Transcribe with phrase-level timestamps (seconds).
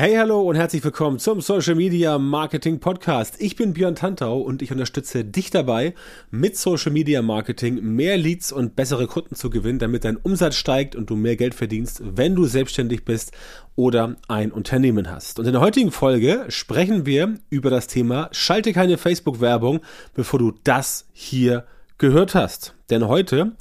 [0.00, 3.34] Hey, hallo und herzlich willkommen zum Social Media Marketing Podcast.
[3.38, 5.92] Ich bin Björn Tantau und ich unterstütze dich dabei,
[6.30, 10.96] mit Social Media Marketing mehr Leads und bessere Kunden zu gewinnen, damit dein Umsatz steigt
[10.96, 13.32] und du mehr Geld verdienst, wenn du selbstständig bist
[13.76, 15.38] oder ein Unternehmen hast.
[15.38, 19.80] Und in der heutigen Folge sprechen wir über das Thema Schalte keine Facebook-Werbung,
[20.14, 21.66] bevor du das hier
[21.98, 22.74] gehört hast.
[22.88, 23.52] Denn heute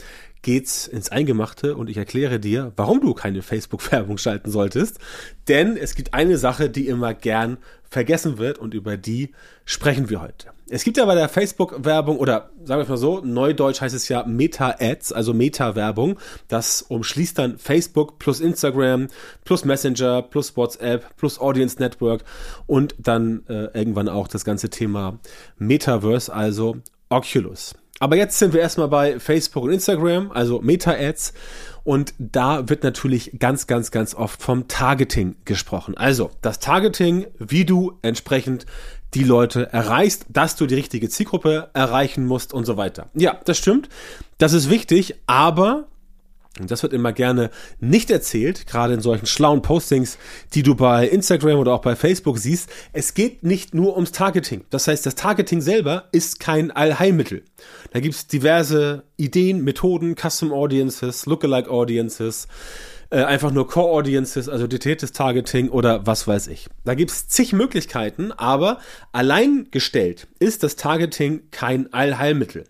[0.42, 5.00] geht's ins Eingemachte und ich erkläre dir, warum du keine Facebook-Werbung schalten solltest.
[5.48, 7.58] Denn es gibt eine Sache, die immer gern
[7.90, 9.32] vergessen wird und über die
[9.66, 10.50] sprechen wir heute.
[10.72, 14.24] Es gibt ja bei der Facebook-Werbung oder sagen wir mal so, neudeutsch heißt es ja
[14.24, 16.20] Meta-Ads, also Meta-Werbung.
[16.48, 19.08] Das umschließt dann Facebook plus Instagram
[19.44, 22.24] plus Messenger plus WhatsApp plus Audience Network
[22.68, 25.18] und dann äh, irgendwann auch das ganze Thema
[25.58, 26.78] Metaverse, also
[27.10, 27.74] Oculus.
[28.00, 31.34] Aber jetzt sind wir erstmal bei Facebook und Instagram, also Meta-Ads.
[31.84, 35.98] Und da wird natürlich ganz, ganz, ganz oft vom Targeting gesprochen.
[35.98, 38.66] Also das Targeting, wie du entsprechend
[39.14, 43.10] die Leute erreichst, dass du die richtige Zielgruppe erreichen musst und so weiter.
[43.16, 43.90] Ja, das stimmt.
[44.38, 45.88] Das ist wichtig, aber
[46.60, 50.18] und das wird immer gerne nicht erzählt, gerade in solchen schlauen Postings,
[50.54, 52.70] die du bei Instagram oder auch bei Facebook siehst.
[52.92, 54.66] Es geht nicht nur ums Targeting.
[54.70, 57.44] Das heißt, das Targeting selber ist kein Allheilmittel.
[57.92, 62.48] Da gibt es diverse Ideen, Methoden, Custom Audiences, Lookalike Audiences,
[63.12, 66.68] äh, einfach nur Core Audiences, also dediziertes Targeting oder was weiß ich.
[66.86, 68.80] Da gibt es zig Möglichkeiten, aber
[69.12, 72.66] allein gestellt ist das Targeting kein Allheilmittel.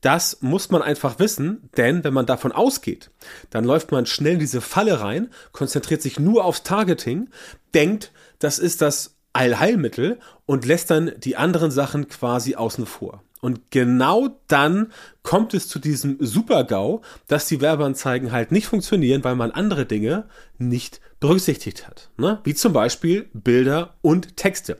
[0.00, 3.10] Das muss man einfach wissen, denn wenn man davon ausgeht,
[3.50, 7.28] dann läuft man schnell in diese Falle rein, konzentriert sich nur aufs Targeting,
[7.72, 13.22] denkt, das ist das Allheilmittel und lässt dann die anderen Sachen quasi außen vor.
[13.42, 14.92] Und genau dann
[15.24, 20.28] kommt es zu diesem Super-GAU, dass die Werbeanzeigen halt nicht funktionieren, weil man andere Dinge
[20.58, 22.10] nicht berücksichtigt hat.
[22.16, 22.38] Ne?
[22.44, 24.78] Wie zum Beispiel Bilder und Texte.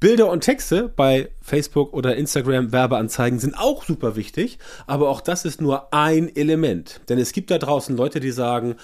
[0.00, 4.58] Bilder und Texte bei Facebook oder Instagram Werbeanzeigen sind auch super wichtig,
[4.88, 7.02] aber auch das ist nur ein Element.
[7.08, 8.74] Denn es gibt da draußen Leute, die sagen,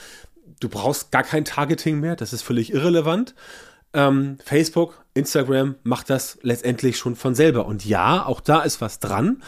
[0.61, 3.35] du brauchst gar kein Targeting mehr, das ist völlig irrelevant.
[3.95, 7.67] Ähm, Facebook, Instagram macht das letztendlich schon von selber.
[7.67, 9.43] Und ja, auch da ist was dran,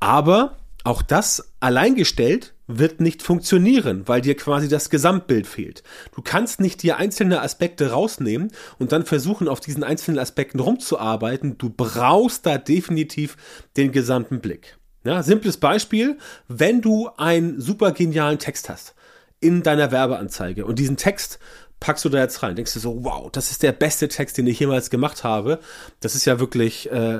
[0.00, 5.82] aber auch das alleingestellt wird nicht funktionieren, weil dir quasi das Gesamtbild fehlt.
[6.14, 11.58] Du kannst nicht dir einzelne Aspekte rausnehmen und dann versuchen, auf diesen einzelnen Aspekten rumzuarbeiten.
[11.58, 13.36] Du brauchst da definitiv
[13.76, 14.78] den gesamten Blick.
[15.04, 18.94] Ja, simples Beispiel, wenn du einen super genialen Text hast
[19.40, 21.40] in deiner Werbeanzeige und diesen Text
[21.82, 24.46] packst du da jetzt rein, denkst du so, wow, das ist der beste Text, den
[24.46, 25.58] ich jemals gemacht habe.
[25.98, 27.18] Das ist ja wirklich äh,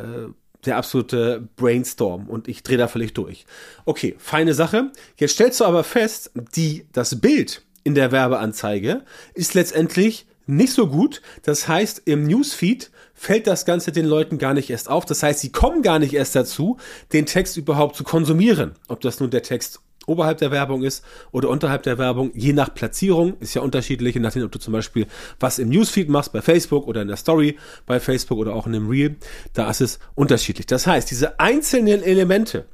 [0.64, 3.44] der absolute Brainstorm und ich drehe da völlig durch.
[3.86, 4.92] Okay, feine Sache.
[5.16, 9.02] Jetzt stellst du aber fest, die, das Bild in der Werbeanzeige
[9.34, 11.22] ist letztendlich nicht so gut.
[11.42, 15.04] Das heißt, im Newsfeed fällt das Ganze den Leuten gar nicht erst auf.
[15.04, 16.76] Das heißt, sie kommen gar nicht erst dazu,
[17.12, 18.74] den Text überhaupt zu konsumieren.
[18.86, 22.74] Ob das nun der Text oberhalb der Werbung ist oder unterhalb der Werbung, je nach
[22.74, 25.06] Platzierung, ist ja unterschiedlich, je nachdem, ob du zum Beispiel
[25.40, 28.74] was im Newsfeed machst bei Facebook oder in der Story bei Facebook oder auch in
[28.74, 29.16] einem Reel,
[29.52, 30.66] da ist es unterschiedlich.
[30.66, 32.66] Das heißt, diese einzelnen Elemente,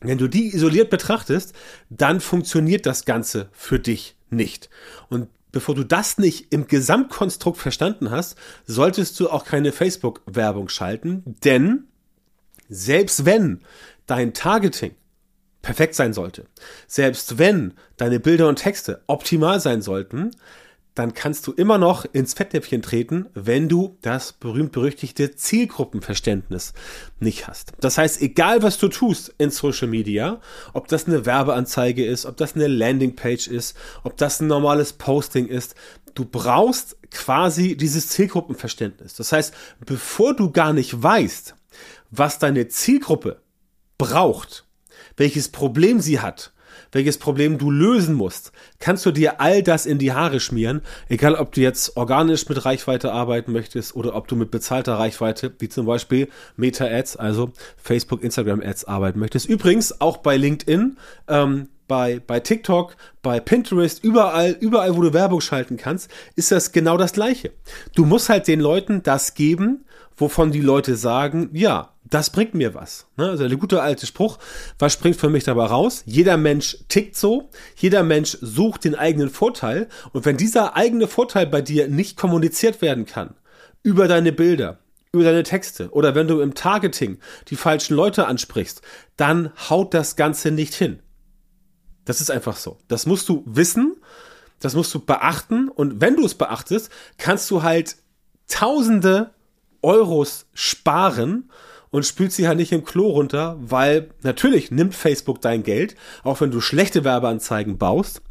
[0.00, 1.54] wenn du die isoliert betrachtest,
[1.90, 4.68] dann funktioniert das Ganze für dich nicht.
[5.08, 8.36] Und bevor du das nicht im Gesamtkonstrukt verstanden hast,
[8.66, 11.84] solltest du auch keine Facebook-Werbung schalten, denn
[12.68, 13.60] selbst wenn
[14.06, 14.94] dein Targeting
[15.62, 16.46] perfekt sein sollte,
[16.86, 20.32] selbst wenn deine Bilder und Texte optimal sein sollten,
[20.94, 26.74] dann kannst du immer noch ins Fettnäpfchen treten, wenn du das berühmt-berüchtigte Zielgruppenverständnis
[27.18, 27.72] nicht hast.
[27.80, 30.40] Das heißt, egal was du tust in Social Media,
[30.74, 35.46] ob das eine Werbeanzeige ist, ob das eine Landingpage ist, ob das ein normales Posting
[35.46, 35.74] ist,
[36.14, 39.14] du brauchst quasi dieses Zielgruppenverständnis.
[39.14, 39.54] Das heißt,
[39.86, 41.54] bevor du gar nicht weißt,
[42.10, 43.40] was deine Zielgruppe
[43.96, 44.66] braucht,
[45.16, 46.52] welches Problem sie hat,
[46.90, 51.34] welches Problem du lösen musst, kannst du dir all das in die Haare schmieren, egal
[51.34, 55.68] ob du jetzt organisch mit Reichweite arbeiten möchtest oder ob du mit bezahlter Reichweite, wie
[55.68, 59.46] zum Beispiel Meta-Ads, also Facebook, Instagram-Ads arbeiten möchtest.
[59.46, 60.96] Übrigens auch bei LinkedIn,
[61.28, 66.72] ähm, bei, bei TikTok, bei Pinterest, überall, überall, wo du Werbung schalten kannst, ist das
[66.72, 67.52] genau das Gleiche.
[67.94, 69.84] Du musst halt den Leuten das geben,
[70.16, 73.06] wovon die Leute sagen, ja, das bringt mir was.
[73.16, 73.30] Ne?
[73.30, 74.38] Also der gute alte Spruch,
[74.78, 76.02] was springt für mich dabei raus?
[76.06, 81.46] Jeder Mensch tickt so, jeder Mensch sucht den eigenen Vorteil und wenn dieser eigene Vorteil
[81.46, 83.34] bei dir nicht kommuniziert werden kann,
[83.82, 84.78] über deine Bilder,
[85.12, 87.18] über deine Texte oder wenn du im Targeting
[87.48, 88.82] die falschen Leute ansprichst,
[89.16, 91.00] dann haut das Ganze nicht hin.
[92.04, 92.78] Das ist einfach so.
[92.88, 93.96] Das musst du wissen,
[94.60, 97.96] das musst du beachten und wenn du es beachtest, kannst du halt
[98.48, 99.30] Tausende
[99.82, 101.50] Euros sparen
[101.90, 105.94] und spült sie halt nicht im Klo runter, weil natürlich nimmt Facebook dein Geld,
[106.24, 108.22] auch wenn du schlechte Werbeanzeigen baust.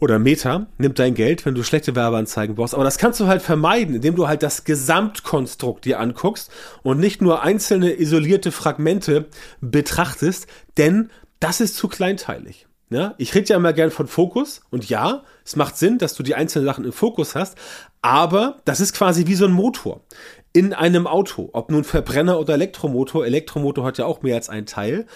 [0.00, 2.74] Oder Meta nimmt dein Geld, wenn du schlechte Werbeanzeigen baust.
[2.74, 6.50] Aber das kannst du halt vermeiden, indem du halt das Gesamtkonstrukt dir anguckst
[6.82, 9.26] und nicht nur einzelne isolierte Fragmente
[9.60, 10.46] betrachtest,
[10.76, 11.10] denn
[11.40, 12.66] das ist zu kleinteilig.
[12.90, 16.22] Ja, ich rede ja immer gern von Fokus und ja, es macht Sinn, dass du
[16.22, 17.56] die einzelnen Sachen im Fokus hast,
[18.02, 20.02] aber das ist quasi wie so ein Motor
[20.54, 24.64] in einem Auto, ob nun Verbrenner oder Elektromotor, Elektromotor hat ja auch mehr als ein
[24.64, 25.06] Teil,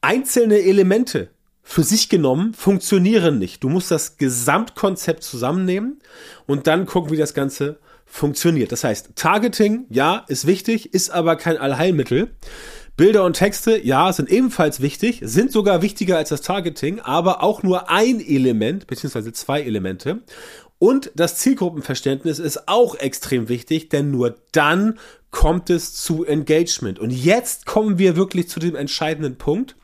[0.00, 1.28] einzelne Elemente
[1.62, 3.62] für sich genommen funktionieren nicht.
[3.62, 6.00] Du musst das Gesamtkonzept zusammennehmen
[6.46, 8.72] und dann gucken, wie das Ganze funktioniert.
[8.72, 12.30] Das heißt, Targeting, ja, ist wichtig, ist aber kein Allheilmittel.
[12.96, 17.62] Bilder und Texte, ja, sind ebenfalls wichtig, sind sogar wichtiger als das Targeting, aber auch
[17.62, 20.22] nur ein Element, beziehungsweise zwei Elemente.
[20.80, 24.98] Und das Zielgruppenverständnis ist auch extrem wichtig, denn nur dann
[25.30, 26.98] kommt es zu Engagement.
[26.98, 29.76] Und jetzt kommen wir wirklich zu dem entscheidenden Punkt,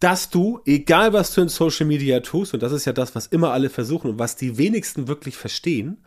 [0.00, 3.28] dass du, egal was du in Social Media tust, und das ist ja das, was
[3.28, 5.98] immer alle versuchen und was die wenigsten wirklich verstehen,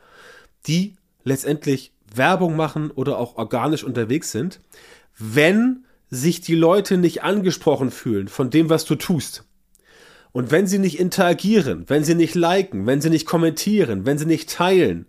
[0.67, 4.59] die letztendlich Werbung machen oder auch organisch unterwegs sind,
[5.17, 9.45] wenn sich die Leute nicht angesprochen fühlen von dem, was du tust,
[10.31, 14.25] und wenn sie nicht interagieren, wenn sie nicht liken, wenn sie nicht kommentieren, wenn sie
[14.25, 15.05] nicht teilen,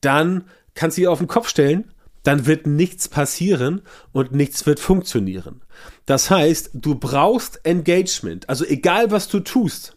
[0.00, 0.44] dann
[0.74, 1.92] kannst du sie auf den Kopf stellen,
[2.22, 5.62] dann wird nichts passieren und nichts wird funktionieren.
[6.06, 8.48] Das heißt, du brauchst Engagement.
[8.48, 9.96] Also egal was du tust,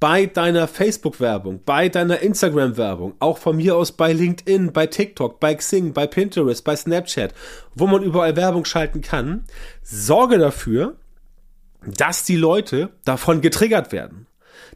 [0.00, 5.54] bei deiner Facebook-Werbung, bei deiner Instagram-Werbung, auch von mir aus bei LinkedIn, bei TikTok, bei
[5.54, 7.34] Xing, bei Pinterest, bei Snapchat,
[7.74, 9.44] wo man überall Werbung schalten kann,
[9.82, 10.96] sorge dafür,
[11.86, 14.26] dass die Leute davon getriggert werden.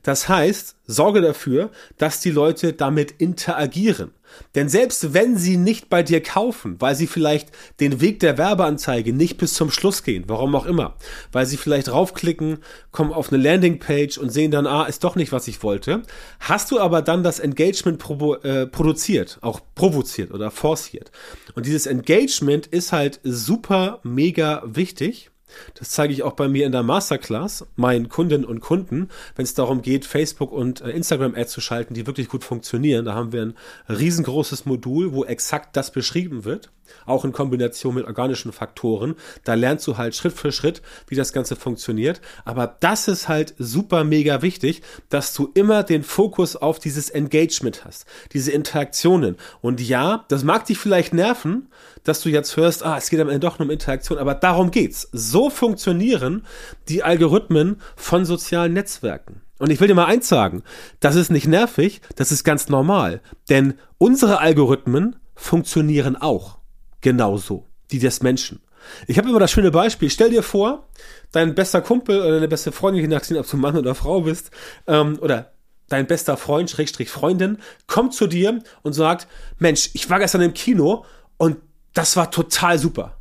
[0.04, 4.12] Das heißt, sorge dafür, dass die Leute damit interagieren.
[4.54, 9.12] Denn selbst wenn sie nicht bei dir kaufen, weil sie vielleicht den Weg der Werbeanzeige
[9.12, 10.96] nicht bis zum Schluss gehen, warum auch immer,
[11.32, 12.58] weil sie vielleicht raufklicken,
[12.90, 16.02] kommen auf eine Landingpage und sehen dann, ah, ist doch nicht, was ich wollte,
[16.40, 21.12] hast du aber dann das Engagement provo äh, produziert, auch provoziert oder forciert.
[21.54, 25.30] Und dieses Engagement ist halt super mega wichtig
[25.78, 29.54] das zeige ich auch bei mir in der Masterclass, meinen Kundinnen und Kunden, wenn es
[29.54, 33.04] darum geht, Facebook und äh, Instagram-Ads zu schalten, die wirklich gut funktionieren.
[33.04, 33.54] Da haben wir ein
[33.88, 36.70] riesengroßes Modul, wo exakt das beschrieben wird
[37.06, 39.14] auch in Kombination mit organischen Faktoren.
[39.44, 42.20] Da lernst du halt Schritt für Schritt, wie das Ganze funktioniert.
[42.44, 47.84] Aber das ist halt super mega wichtig, dass du immer den Fokus auf dieses Engagement
[47.84, 49.36] hast, diese Interaktionen.
[49.60, 51.68] Und ja, das mag dich vielleicht nerven,
[52.04, 54.70] dass du jetzt hörst, ah, es geht am Ende doch nur um Interaktion, aber darum
[54.70, 55.08] geht's.
[55.12, 56.44] So funktionieren
[56.88, 59.40] die Algorithmen von sozialen Netzwerken.
[59.58, 60.62] Und ich will dir mal eins sagen,
[61.00, 63.20] das ist nicht nervig, das ist ganz normal.
[63.48, 66.58] Denn unsere Algorithmen funktionieren auch
[67.04, 68.60] genauso, die des Menschen.
[69.06, 70.10] Ich habe immer das schöne Beispiel.
[70.10, 70.88] Stell dir vor,
[71.32, 74.50] dein bester Kumpel oder deine beste Freundin, je nachdem, ob du Mann oder Frau bist,
[74.86, 75.52] ähm, oder
[75.88, 79.28] dein bester Freund, Schrägstrich Freundin, kommt zu dir und sagt,
[79.58, 81.04] Mensch, ich war gestern im Kino
[81.36, 81.58] und
[81.92, 83.18] das war total super.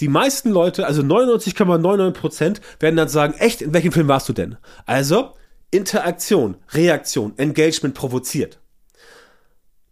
[0.00, 4.32] Die meisten Leute, also 99,99 Prozent, werden dann sagen, echt, in welchem Film warst du
[4.32, 4.56] denn?
[4.86, 5.34] Also,
[5.70, 8.60] Interaktion, Reaktion, Engagement provoziert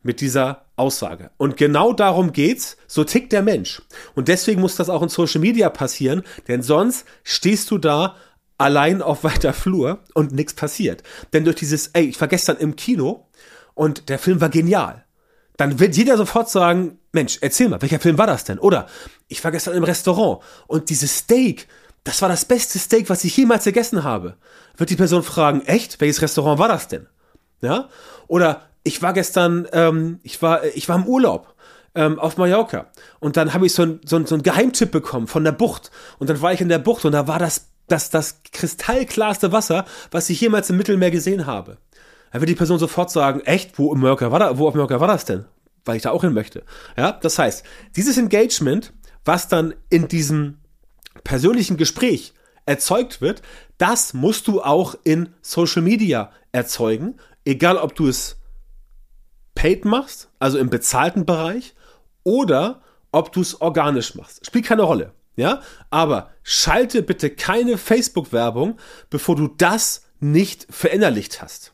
[0.03, 1.31] mit dieser Aussage.
[1.37, 2.76] Und genau darum geht's.
[2.87, 3.83] So tickt der Mensch.
[4.14, 8.17] Und deswegen muss das auch in Social Media passieren, denn sonst stehst du da
[8.59, 11.02] allein auf weiter Flur und nichts passiert.
[11.33, 13.29] Denn durch dieses, ey, ich war gestern im Kino
[13.75, 15.05] und der Film war genial.
[15.57, 18.59] Dann wird jeder sofort sagen, Mensch, erzähl mal, welcher Film war das denn?
[18.59, 18.87] Oder
[19.29, 21.69] ich war gestern im Restaurant und dieses Steak,
[22.05, 24.37] das war das beste Steak, was ich jemals gegessen habe.
[24.76, 26.00] Wird die Person fragen, echt?
[26.00, 27.07] Welches Restaurant war das denn?
[27.61, 27.88] Ja?
[28.26, 31.55] Oder ich war gestern, ähm, ich war, ich war im Urlaub
[31.95, 32.87] ähm, auf Mallorca
[33.21, 35.91] und dann habe ich so ein, so, ein, so ein Geheimtipp bekommen von der Bucht
[36.19, 39.85] und dann war ich in der Bucht und da war das das, das kristallklarste Wasser,
[40.11, 41.79] was ich jemals im Mittelmeer gesehen habe.
[42.33, 45.01] Da wird die Person sofort sagen, echt, wo, im Mallorca war da, wo auf Mallorca
[45.01, 45.45] war das denn?
[45.85, 46.62] Weil ich da auch hin möchte.
[46.97, 47.65] Ja, das heißt,
[47.97, 48.93] dieses Engagement,
[49.25, 50.59] was dann in diesem
[51.25, 52.33] persönlichen Gespräch
[52.65, 53.43] erzeugt wird,
[53.77, 58.37] das musst du auch in Social Media erzeugen, egal ob du es
[59.54, 61.75] paid machst, also im bezahlten Bereich,
[62.25, 64.44] oder ob du es organisch machst.
[64.47, 65.12] Spielt keine Rolle.
[65.35, 68.78] Ja, aber schalte bitte keine Facebook-Werbung,
[69.09, 71.73] bevor du das nicht verinnerlicht hast.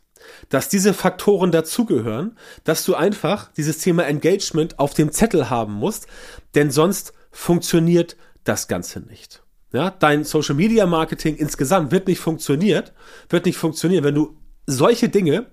[0.49, 6.07] Dass diese Faktoren dazugehören, dass du einfach dieses Thema Engagement auf dem Zettel haben musst,
[6.55, 9.43] denn sonst funktioniert das Ganze nicht.
[9.73, 12.93] Ja, dein Social Media Marketing insgesamt wird nicht funktioniert,
[13.29, 15.47] wird nicht funktionieren, wenn du solche Dinge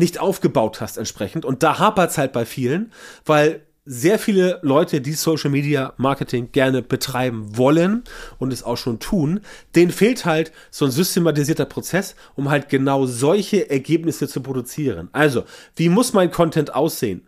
[0.00, 1.44] nicht aufgebaut hast entsprechend.
[1.44, 2.92] Und da hapert es halt bei vielen,
[3.24, 8.04] weil sehr viele Leute, die Social Media Marketing gerne betreiben wollen
[8.38, 9.40] und es auch schon tun,
[9.74, 15.08] denen fehlt halt so ein systematisierter Prozess, um halt genau solche Ergebnisse zu produzieren.
[15.12, 15.44] Also,
[15.76, 17.26] wie muss mein Content aussehen?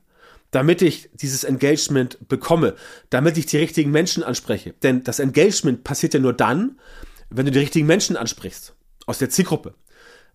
[0.53, 2.75] damit ich dieses Engagement bekomme,
[3.09, 4.75] damit ich die richtigen Menschen anspreche.
[4.83, 6.79] Denn das Engagement passiert ja nur dann,
[7.31, 8.75] wenn du die richtigen Menschen ansprichst
[9.07, 9.73] aus der Zielgruppe.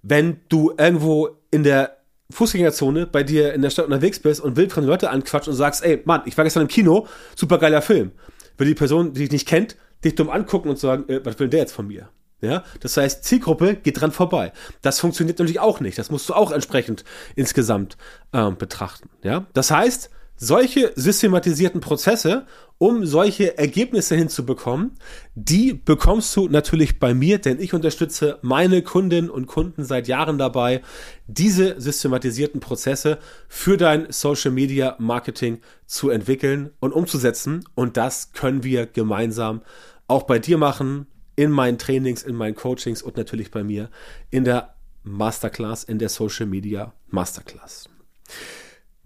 [0.01, 1.96] Wenn du irgendwo in der
[2.31, 6.01] Fußgängerzone bei dir in der Stadt unterwegs bist und wildfremde Leute anquatscht und sagst, ey,
[6.05, 8.11] Mann, ich war gestern im Kino, super geiler Film.
[8.57, 11.47] Will die Person, die dich nicht kennt, dich dumm angucken und sagen, äh, was will
[11.47, 12.09] der jetzt von mir?
[12.39, 14.53] Ja, das heißt, Zielgruppe geht dran vorbei.
[14.83, 15.97] Das funktioniert natürlich auch nicht.
[15.97, 17.03] Das musst du auch entsprechend
[17.35, 17.97] insgesamt
[18.31, 19.09] ähm, betrachten.
[19.23, 22.45] Ja, das heißt, solche systematisierten Prozesse,
[22.79, 24.91] um solche Ergebnisse hinzubekommen,
[25.35, 30.37] die bekommst du natürlich bei mir, denn ich unterstütze meine Kundinnen und Kunden seit Jahren
[30.37, 30.81] dabei,
[31.27, 33.17] diese systematisierten Prozesse
[33.47, 37.63] für dein Social Media Marketing zu entwickeln und umzusetzen.
[37.73, 39.61] Und das können wir gemeinsam
[40.07, 43.89] auch bei dir machen, in meinen Trainings, in meinen Coachings und natürlich bei mir
[44.31, 47.89] in der Masterclass, in der Social Media Masterclass.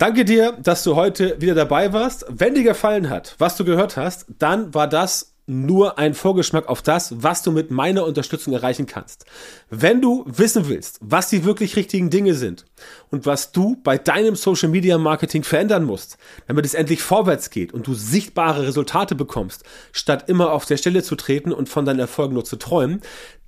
[0.01, 2.25] Danke dir, dass du heute wieder dabei warst.
[2.27, 6.81] Wenn dir gefallen hat, was du gehört hast, dann war das nur ein Vorgeschmack auf
[6.81, 9.25] das, was du mit meiner Unterstützung erreichen kannst.
[9.69, 12.65] Wenn du wissen willst, was die wirklich richtigen Dinge sind
[13.09, 16.17] und was du bei deinem Social Media Marketing verändern musst,
[16.47, 21.03] damit es endlich vorwärts geht und du sichtbare Resultate bekommst, statt immer auf der Stelle
[21.03, 23.01] zu treten und von deinen Erfolgen nur zu träumen,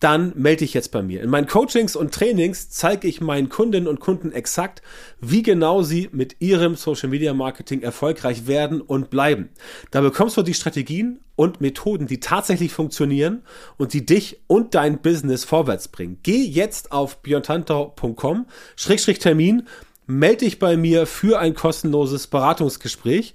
[0.04, 1.22] dann melde dich jetzt bei mir.
[1.22, 4.82] In meinen Coachings und Trainings zeige ich meinen Kundinnen und Kunden exakt,
[5.22, 9.48] wie genau sie mit ihrem Social Media Marketing erfolgreich werden und bleiben.
[9.92, 13.44] Da bekommst du die Strategien und Methoden, die tatsächlich funktionieren
[13.78, 16.20] und die dich und dein Business vorwärts bringen.
[16.24, 19.68] Geh jetzt auf björntantau.com, Schrägstrich Termin,
[20.06, 23.34] melde dich bei mir für ein kostenloses Beratungsgespräch.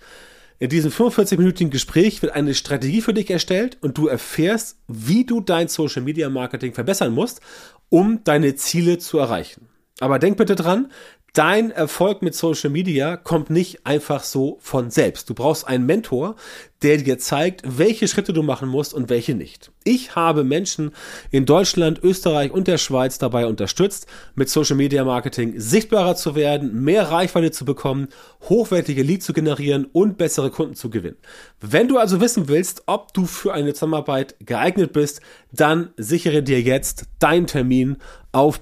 [0.61, 5.41] In diesem 45-minütigen Gespräch wird eine Strategie für dich erstellt und du erfährst, wie du
[5.41, 7.41] dein Social Media Marketing verbessern musst,
[7.89, 9.69] um deine Ziele zu erreichen.
[10.01, 10.91] Aber denk bitte dran,
[11.33, 15.31] dein Erfolg mit Social Media kommt nicht einfach so von selbst.
[15.31, 16.37] Du brauchst einen Mentor,
[16.83, 19.73] der dir zeigt, welche Schritte du machen musst und welche nicht.
[19.85, 20.93] Ich habe Menschen
[21.31, 26.83] in Deutschland, Österreich und der Schweiz dabei unterstützt, mit Social Media Marketing sichtbarer zu werden,
[26.85, 28.09] mehr Reichweite zu bekommen,
[28.49, 31.17] hochwertige Leads zu generieren und bessere Kunden zu gewinnen.
[31.61, 35.21] Wenn du also wissen willst, ob du für eine Zusammenarbeit geeignet bist,
[35.53, 37.97] dann sichere dir jetzt deinen Termin
[38.33, 38.61] auf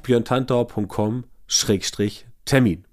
[2.46, 2.85] Termin.